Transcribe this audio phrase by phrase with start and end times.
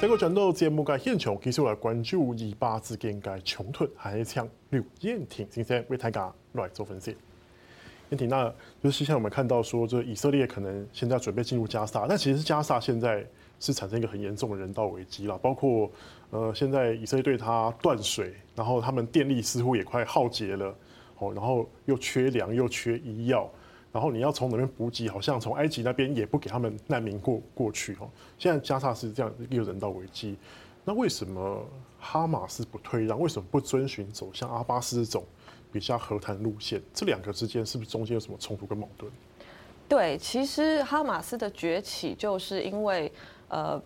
[0.00, 7.14] 这个转到节目嘅现场，继续来关注以巴之间嘅冲突，还是请刘彦廷先生为大家来做分析。
[8.08, 8.50] 彦廷，那
[8.82, 13.22] 就是像我们看到说，就以色列可能现在准备进入加沙，但其实加沙现在
[13.60, 15.90] 是产生一个很严重的人道危机了，包括
[16.30, 20.74] 呃现在以色列对它断水，然后他们电力似乎也快耗竭了，
[21.18, 23.46] 哦，然后又缺粮又缺医药。
[23.92, 28.08] 然后你要从那边补给，好像从埃及那边也不给他们难民过过去哦。
[28.38, 30.36] 现在加萨是这样一个人道危机，
[30.84, 31.64] 那为什么
[31.98, 33.18] 哈马斯不退让？
[33.18, 35.24] 为什么不遵循走向阿巴斯这种
[35.72, 36.80] 比较和谈路线？
[36.94, 39.10] 这两个之间是不是中间有什么冲突跟矛盾？
[39.88, 43.10] 对，其实哈马斯的崛起就是因为
[43.48, 43.82] 呃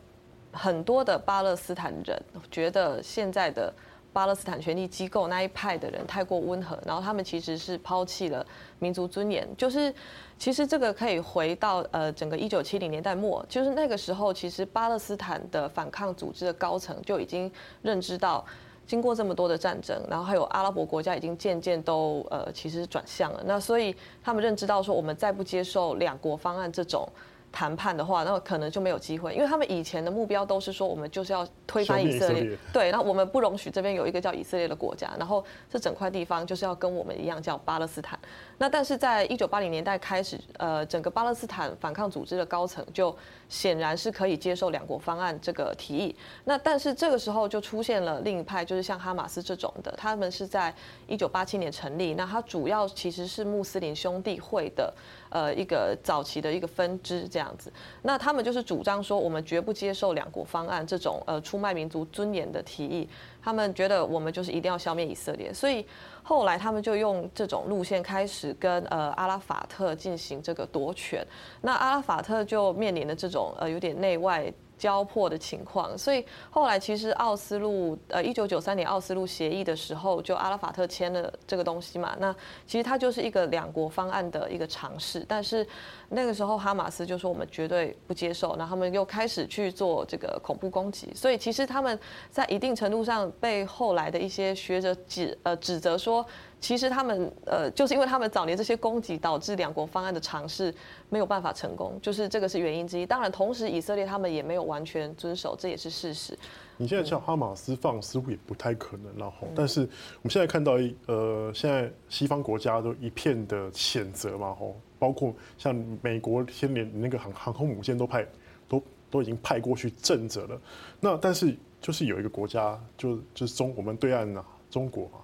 [0.52, 3.72] 很多的巴勒斯坦人觉得现在的。
[4.14, 8.46] 巴勒斯坦权力机构那一派的人太过温和，然后他们其实是抛弃了
[8.78, 9.46] 民族尊严。
[9.58, 9.92] 就是
[10.38, 17.50] 其实这个可以回到呃整个一九七零年代末，就是那个时候，其实巴勒斯坦的反抗组织的高层就已经
[17.82, 18.44] 认知到，
[18.86, 23.42] 经过这么多的战争，然后还有阿拉伯国家已经渐渐都呃其实转向了。
[23.44, 27.08] 那所以他们认知到说，我们再不接受两国方案这种。
[27.54, 38.18] 谈判的话，那可能就没有机会，因为他们以前的目标都是说，我们就是要推翻以色列，对，然后我们不容许这边有一个叫以色列的国家，然后这整块地方就是要跟我们一样叫巴勒斯坦。
[38.58, 43.14] 那但是在一九八零年代开始，呃，整个巴勒斯坦反抗组织的高层就
[43.48, 46.14] 显然是可以接受两国方案这个提议。
[46.44, 50.74] 那但是这个时候就出现了另一派，就是像哈马斯这种的，他们是在
[51.06, 54.92] 一九八七年成立，那它主要其实是穆斯林兄弟会的。
[55.30, 63.08] 呃，一个早期的一个分支这样子，那他们就是主张说，我们绝不接受两国方案这种呃出卖民族尊严的提议。
[63.44, 65.84] 他们觉得我们就是一定要消灭以色列，所以
[66.22, 71.22] 后来他们就用这种路线开始跟呃阿拉法特进行这个夺权。
[71.60, 74.50] 那阿拉法特就面临的这种呃有点内外。
[74.76, 82.16] 交迫的情况，所以后来其实奥斯陆呃一九九三年奥斯陆协议的时候，就阿拉法特签了这个东西嘛。
[82.18, 82.34] 那
[82.66, 85.66] 其实它就是一个两国方案的一个尝试，但是
[86.08, 91.12] 那个时候哈马斯就说我们绝对不接受，然后他们又开始去做这个恐怖攻击。
[91.14, 91.98] 所以其实他们
[92.30, 96.24] 在一定程度上被后来的一些学者指呃指责说。
[96.64, 100.74] 其实他们呃，就是因为他们早年这些攻击，导致两国方案的尝试
[101.10, 103.04] 没有办法成功，就是这个是原因之一。
[103.04, 106.34] 当然，同时以色列他们也没有完全遵守，这也是事实。
[106.78, 118.26] 你现在叫哈马斯放，似乎也不太可能，然后，但是我们现在看到一呃，现在西方国家都一片的谴责嘛，吼，包括像美国先连那个航航空母舰都派
[118.66, 120.58] 都都已经派过去镇着了。
[120.98, 125.18] 那但是就是有一个国家，就就是中我们对岸呐，中国嘛。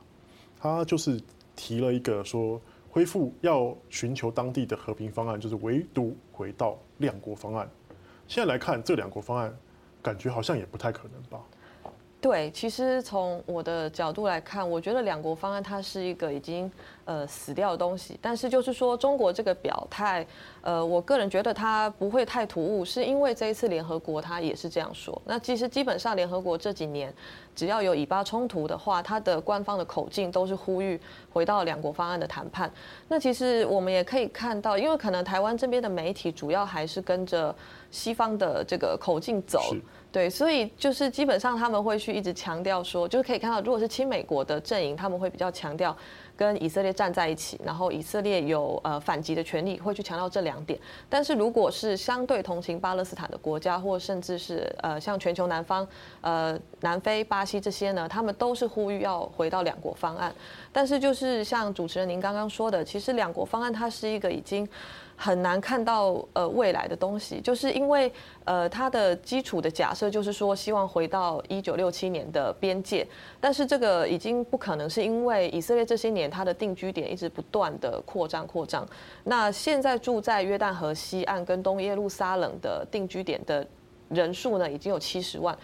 [0.60, 1.20] 他就是
[1.56, 2.60] 提了一个说
[2.90, 7.68] 恢复要寻求当地的和平方案，就是唯独回到两国方案。
[8.28, 9.56] 现在来看这两国方案，
[10.02, 11.40] 感觉好像也不太可能吧？
[12.20, 16.70] 对，其实从我的角度来看，我觉得两国方案它是一个已经
[17.10, 18.16] 呃死掉的东西。
[18.22, 20.24] 但是就是说中国这个表态，
[20.60, 25.20] 呃，我个人觉得它不会太突兀，是因为这一次联合国它也是这样说。
[25.24, 27.12] 那其实基本上联合国这几年
[27.56, 31.00] 只要有以巴冲突的话，它的官方的口径都是呼吁
[31.32, 32.70] 回到两国方案的谈判。
[33.08, 37.52] 那其实我们也可以看到，因为可能台湾这边的媒体主要还是跟着
[37.90, 39.60] 西方的这个口径走。
[40.12, 45.96] 对，所以就是基本上他们会去一直强调说，就是可以看到，如果是亲美国的阵营，他们会比较强调
[46.40, 50.80] 跟以色列站在一起，然后以色列有呃反击的权利，会去强调这两点。
[51.06, 55.86] 但是如果是相对同情巴勒斯坦的国家，或甚至是呃像全球南方，
[56.22, 60.34] 呃南非、巴西这些呢，他们都是呼吁要回到两国方案。
[60.72, 64.66] 但是就是像主持人您刚刚说的，其实两国方案它是一个已经。
[65.22, 68.10] 很难看到呃未来的东西，就是因为
[68.44, 73.06] 呃它的基础的假设就是说希望回到一九六七年的边界，
[73.38, 78.88] 但是这个已经不可能，是因为以色列这些年它的定居点一直不断的扩张扩张。
[79.22, 83.66] 那现在住在约旦河西岸跟东耶路撒冷的定居点的
[84.08, 85.54] 人数呢，已经有七十万。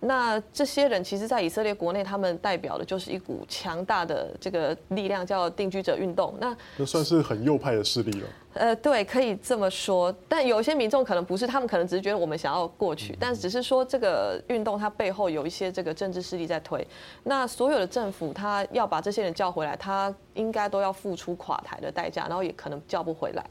[0.00, 6.34] 那这些人其实，在以色列国内，他们代表的就是一股强大的这个力量，叫定居者运动。
[6.40, 8.28] 那那算是很右派的势力了。
[8.54, 10.14] 呃，对，可以这么说。
[10.28, 16.86] 但有一些民众可能不是，他们可能只是觉得我们想要过去，但只是说这个运动它背后有一些这个政治势力在推。
[17.24, 23.44] 那所有的政府，他要把这些人叫回来，他应该都要付出垮台的代价，然后也可能叫不回来。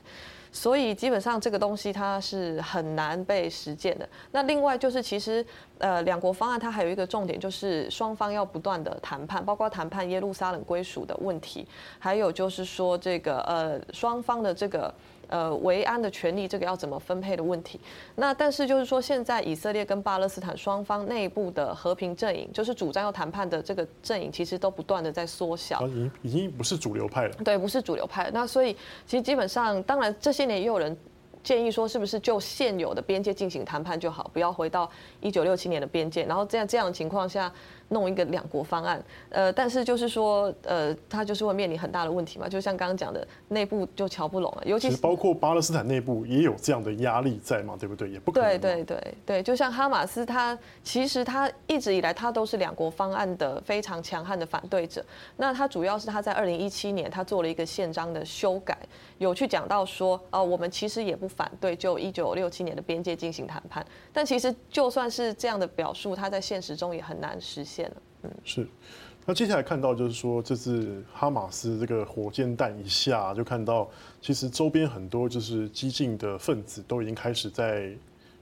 [0.55, 4.07] 所以基本上这个东西它是很难被实践的。
[4.31, 5.45] 那另外就是其实
[5.79, 11.67] 呃两国方案它还有一个重点就是双方要不断的谈判，包括谈判耶路撒冷归属的问题，
[11.99, 14.93] 还有就是说这个呃双方的这个
[15.27, 17.79] 呃，维安的权利这个要怎么分配的问题。
[18.15, 27.35] 那但是就是说，现在以色列跟巴勒斯坦双方内部的和平阵营，就是主张要谈判的这个阵营，其实都不断的在缩小，已经已经不是主流派了。
[27.43, 28.29] 对，不是主流派。
[28.33, 28.73] 那所以
[29.05, 30.95] 其实基本上，当然这些年也有人。
[31.45, 34.89] 建议说，是不是就现有的边界进行谈判就好，不要回到
[35.21, 37.49] 一九六七年的边界，然后这样这样的情况下。
[37.89, 38.99] 弄一个两国方案，
[39.29, 48.09] 呃，但是就是说，呃，他就是会面临很大的问题嘛，就像刚刚讲的，内部就瞧不拢了，尤其是包括巴勒斯坦内部也有这样的压力在嘛，对不对？
[48.09, 48.49] 也不可能。
[48.57, 55.05] 对对对对，就像哈马斯，他其实他一直以来他都是两国方案的非常强悍的反对者。
[55.37, 58.75] 那他主要是他在二零一七年他做了一个宪章的修改，
[59.19, 67.91] 有去讲到说，哦，我们其实也不反对就一九六七年的边界进行谈判，但其实就算是这样的表述，它在现实中也很难实现。
[68.23, 68.67] 嗯，是。
[69.27, 73.89] 那接下来看到就是说，这次哈马斯这个火箭弹一下，就看到
[74.21, 77.91] 其实周边很多就是激进的分子都已经开始在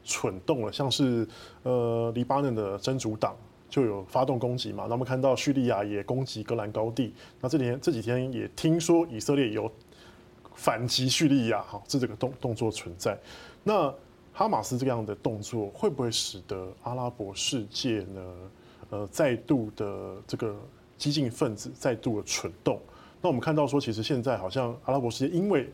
[0.04, 1.26] 蠢动了，像是
[1.64, 3.34] 呃黎巴嫩的真主党
[3.70, 4.84] 就有发动攻击嘛。
[4.86, 9.72] 那我们看到叙利亚也攻击格兰高地，那这几天这几天也听说以色列有
[10.56, 13.18] 反击叙利亚，哈，这这个动动作存在。
[13.64, 13.94] 那
[14.34, 18.22] 哈马斯这样的动作会不会使得阿拉伯世界呢？
[18.90, 20.56] 呃，再度的这个
[21.00, 22.80] 激进分子再度的蠢动，
[23.22, 25.68] 那我们看到说，其实现在好像阿拉伯世界因为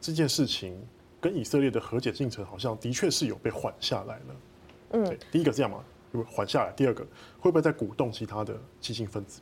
[0.00, 0.80] 这件事情
[1.20, 4.36] 跟以色列的和解进程，好像的确是有被缓下来了。
[4.90, 5.82] 嗯，第一个这样嘛，
[6.24, 7.04] 缓下来；第二个
[7.40, 9.40] 会不会再鼓动其他的激进分子？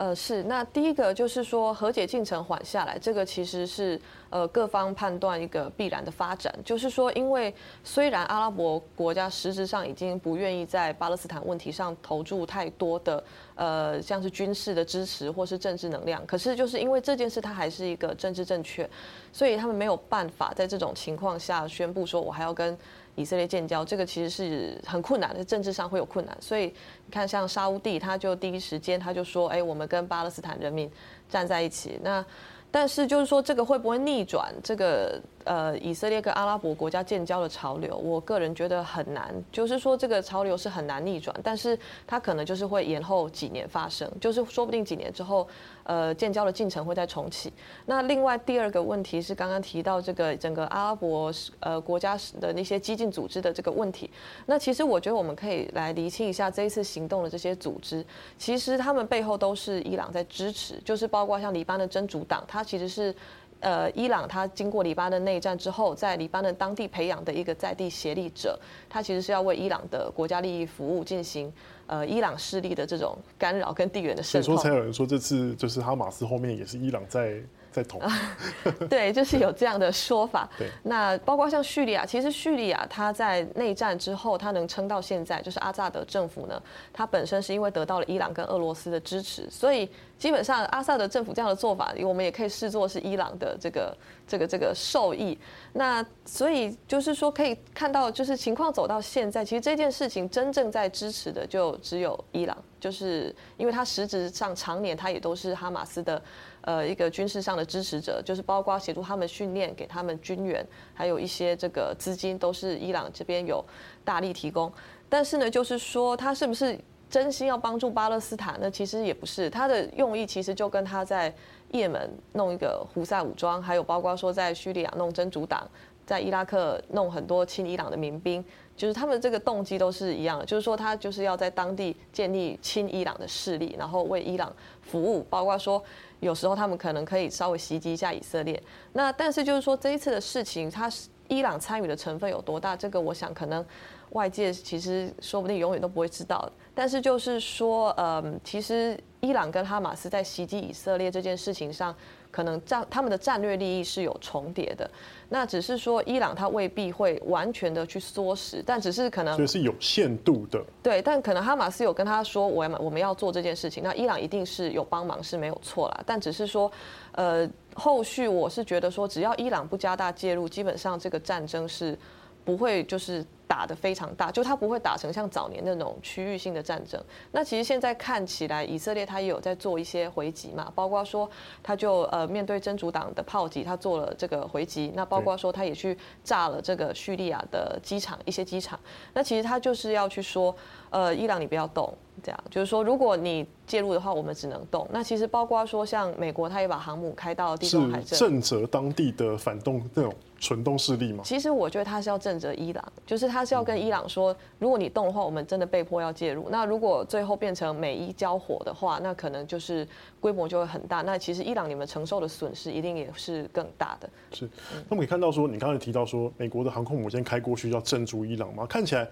[0.00, 4.00] 呃，是，那第一个就是说和解进程缓下来，这个其实是
[4.30, 7.54] 呃各方判断一个必然的发展，就是说，因为
[7.84, 13.22] 虽然阿拉伯国家实质上已经不愿意在巴勒斯坦问题上投注太多的
[13.56, 18.88] 呃像是军事的支持或是政治能量，可是就是因为这件事它还是一个政治正确，
[19.34, 22.74] 所以他们没有办法在这种情况下宣布说我还要跟。
[23.20, 26.36] 以色列建交，这个其实是很困难的，政治上会有困难。
[26.40, 30.90] 所以你看，像沙乌地，他就第一时间他就说：“哎，我们跟巴勒斯坦人民
[31.28, 32.24] 站在一起。”那
[32.70, 37.96] 但是就是说，这个会不会逆转这个呃以色列跟阿拉伯国家建交的潮流？
[37.96, 39.34] 我个人觉得很难。
[39.50, 45.48] 就是说，这个潮流是很难逆转，但是它可能就是会延后几年发生，就是说不定几年之后。
[45.84, 47.52] 呃，建交的进程会再重启。
[47.86, 54.08] 那另外第二个问题是刚刚提到这个整个阿拉伯呃国家的那些激进组织的这个问题。
[54.46, 58.04] 那其实我觉得我们可以来厘清一下这一次行动的这些组织，
[58.38, 63.12] 其实他们背后都是伊朗在支持，就是包括像黎巴嫩真主党，它其实是。
[63.60, 68.58] 呃，伊朗他经过黎巴嫩内战之后，在黎巴嫩当地培养的一个在地协力者，
[68.88, 71.52] 他其实是要为伊朗的国家利益服务，进行
[71.86, 74.46] 呃伊朗势力的这种干扰跟地缘的渗透。
[74.46, 77.40] 所以说才有人说这次就是哈马斯后面也是伊朗在。
[77.70, 78.00] 在捅，
[78.90, 80.48] 对，就是有这样的说法。
[80.58, 86.60] 对，那包括像叙利亚，其实叙利亚它在内战之后，它能撑到现在，就是阿萨德政府呢，
[86.92, 89.88] 它本身是因为得到了伊朗跟俄罗斯的支持，所以
[90.18, 93.96] 基本上阿萨德政府这样的做法，我们也可以视作是伊朗的这个
[94.26, 95.38] 这个这个受益。
[95.72, 106.20] 那所以就是说，可以看到，就是情况走到现在，其实这件事情真正在支持的就只有伊朗，就是因为它实质上常年它也都是哈马斯的。
[106.62, 113.64] 呃，一个军事上的支持者，就是包括协助他们训练、给他们军援，还有一些这个资金，都是伊朗这边有
[114.04, 114.70] 大力提供。
[115.08, 118.70] 但是呢，就是说他是不是真心要帮助巴勒斯坦那？
[118.70, 121.34] 其实也不是，他的用意其实就跟他在
[121.70, 125.68] 也门弄一个胡塞武装，还有包括说在叙利亚弄真主党，
[126.10, 128.44] 在伊拉克弄很多亲伊朗的民兵，
[128.76, 134.52] 就是他们这个动机都是一样的，就是说他就是要在当地建立亲伊朗的势力，然后为伊朗
[134.82, 135.80] 服务，包括说。
[136.20, 138.62] 有时候他们可能可以稍微袭击一下以色列，
[138.92, 140.86] 那但是就是说这一次的事情，他
[141.28, 142.76] 伊朗参与的成分有多大？
[142.76, 143.64] 这个我想可能
[144.10, 146.46] 外界其实说不定永远都不会知道。
[146.74, 151.96] 但是就是说，嗯，其实伊朗跟哈马斯在袭击以色列这件事情上。
[152.30, 154.88] 可能战他们的战略利益是有重叠的，
[155.28, 160.64] 那只是说伊朗它未必会完全的去唆使，但只是可能，所以是有限度的。
[160.82, 166.70] 对，但可能哈马斯有跟他说，我要我们要做这件事情，那伊朗一定是有帮忙是没有错啦，但只是说，
[167.12, 171.98] 呃，后续我是觉得说，只要伊朗不加大介入，基本上这个战争是
[172.44, 177.02] 不会就是打得非常大，就它不会打成像早年那种区域性的战争。
[177.32, 181.28] 那其实现在看起来，以色列它也有在做一些回击嘛，包括说
[181.60, 184.92] 它就呃面对真主党的炮击，它做了这个回击。
[184.94, 188.78] 那包括说它也去炸了这个叙利亚的机场一些机场。
[189.12, 190.54] 那其实它就是要去说，
[190.90, 191.92] 呃，伊朗你不要动。
[192.22, 194.86] 这样就是说，如果你介入的话，我们只能动。
[194.92, 201.22] 那其实包括说，像美国，他也把航母开到地中海，震慑当地的反动那种蠢动势力吗？
[201.24, 206.50] 其实我觉得他是要震慑伊朗，就是他是要跟伊朗说，如果你动的话，我们真的被迫要介入。
[206.50, 209.88] 那如果最后变成美伊交火的话，那可能就是
[210.20, 211.00] 规模就会很大。
[211.00, 214.10] 那其实伊朗你们承受的损失一定也是更大的。
[214.30, 218.66] 是，那我们可以看到说，你刚才提到说，美国的航空母舰开过去要镇住伊朗吗？
[218.66, 219.08] 看起来。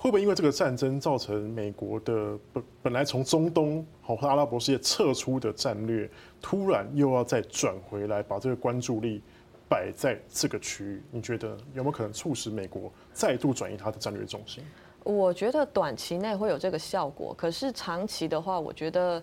[0.00, 6.08] 会不会因为这个战争造成美国的本本来从中东好和阿拉伯世界撤出的战略，
[6.40, 9.20] 突然又要再转回来，把这个关注力
[9.68, 11.02] 摆在这个区域？
[11.10, 14.64] 你觉得有没有可能促使美国再度转移它的战略重心？
[15.04, 19.22] 我觉得短期内会有这个效果，可是长期的话，我觉得。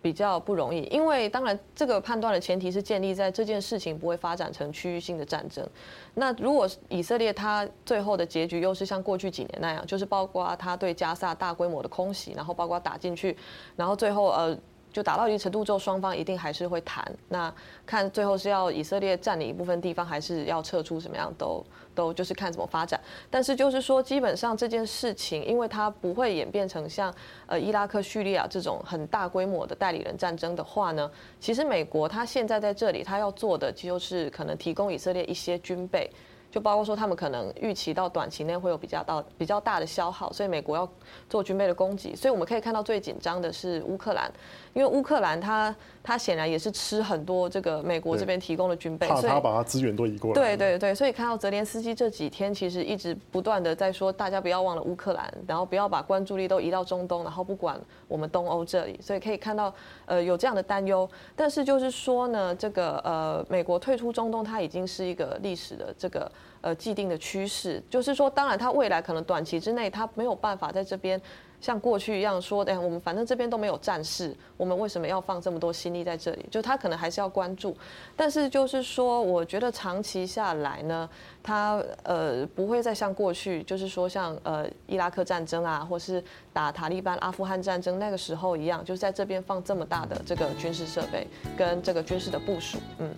[0.00, 5.68] 比较不容易，因为当然这个判断的前提是建立在这件事情不会发展成区域性的战争。
[6.14, 13.36] 那如果以色列它最后的结局又是像过去几年那样，就是包括他对加萨大规模的空袭，然后包括打进去，
[13.74, 14.56] 然后最后呃。
[14.92, 17.04] 就打到一定程度之后，双方一定还是会谈。
[17.28, 17.52] 那
[17.86, 21.64] 看最后是要以色列占领一部分地方，还是要撤出，什么样都
[21.94, 23.00] 都就是看怎么发展。
[23.30, 27.14] 但是就是说，基本上这件事情，因为它不会演变成像
[27.46, 36.10] 呃伊拉克、叙利亚这种很大规模的代理人战争的话呢，其实美国它现在在这里，它要做的就是可能提供以色列一些军备。
[36.50, 40.88] 就包括说，他们可能预期到短期内会有比较大比较大的消耗，所以美国要
[41.28, 42.16] 做军备的供给。
[42.16, 44.32] 所以我们可以看到最紧张的是乌克兰，
[44.72, 50.34] 因为乌克兰它它显然也是吃很多这个美国这边提供的军备，怕他把它资源都移过来。
[50.34, 57.78] 对对对，所以看到泽连斯基这几天其实一直不断的在说，大家不要忘了乌克兰，然后不要把关注力都移到中东，然后不管
[58.08, 58.98] 我们东欧这里。
[59.02, 59.72] 所以可以看到，
[60.06, 61.08] 呃，有这样的担忧。
[61.36, 66.30] 但是就是说呢，这个呃，美国退出中东，它已经是一个历史的这个。
[66.60, 71.20] 呃，既定的趋势就是说，当然，它未来可能短期之内，它没有办法在这边
[71.60, 76.46] 像过去一样说，哎，我们反正这边都没有战事，我们为什么要放这么多心力在这里？
[76.50, 77.76] 就他可能还是要关注，
[78.16, 81.08] 但是就是说，我觉得长期下来呢，
[81.42, 91.26] 他呃不会再像过去，就是说像呃伊拉克战争啊，或是打塔利班、阿富汗战争那个时候一样，就是在这边放这么大的这个军事设备
[91.56, 92.78] 跟这个军事的部署。
[92.98, 93.08] 嗯，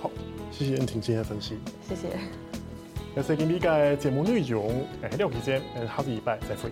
[0.00, 0.10] 好，
[0.50, 2.51] 谢谢恩婷今天的分析，谢谢。
[3.14, 6.70] 那最近比较节目内容，哎，廖皮坚，嗯，下个礼拜再会。